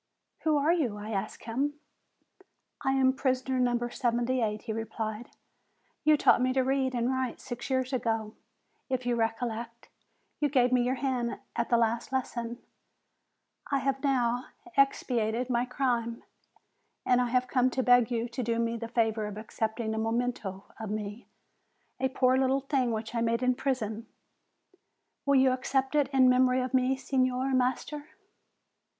'Who 0.39 0.57
are 0.57 0.73
you?' 0.73 0.97
I 0.97 1.11
asked 1.11 1.43
him. 1.43 1.75
'I 2.83 2.91
am 2.93 3.13
prisoner 3.13 3.59
No. 3.59 3.87
78,' 3.87 4.63
he 4.63 4.73
replied; 4.73 5.29
'you 6.03 6.17
taught 6.17 6.41
me 6.41 6.53
to 6.53 6.63
read 6.63 6.95
and 6.95 7.11
write 7.11 7.39
six 7.39 7.69
years 7.69 7.93
ago; 7.93 8.33
if 8.89 9.05
you 9.05 9.15
recollect, 9.15 9.89
you 10.39 10.49
gave 10.49 10.71
me 10.71 10.81
your 10.81 10.95
hand 10.95 11.37
at 11.55 11.69
the 11.69 11.77
last 11.77 12.11
lesson; 12.11 12.57
I 13.69 13.77
have 13.77 14.01
now 14.03 14.45
expiated 14.75 15.51
my 15.51 15.65
crime, 15.65 16.23
and 17.05 17.21
I 17.21 17.27
have 17.27 17.47
come 17.47 17.69
to 17.69 17.83
beg 17.83 18.09
you 18.09 18.27
to 18.27 18.41
do 18.41 18.57
me 18.57 18.77
the 18.77 18.87
favor 18.87 19.27
of 19.27 19.37
accepting 19.37 19.93
a 19.93 19.99
memento 19.99 20.63
of 20.79 20.89
me, 20.89 21.27
a 21.99 22.09
poor 22.09 22.37
little 22.39 22.61
thing 22.61 22.89
which 22.91 23.13
I 23.13 23.21
made 23.21 23.43
in 23.43 23.53
prison. 23.53 24.07
Will 25.27 25.35
you 25.35 25.51
accept 25.51 25.93
it 25.93 26.07
in 26.11 26.27
memory 26.27 26.59
of 26.59 26.73
me, 26.73 26.97
Signor 26.97 27.53
Master?' 27.53 28.07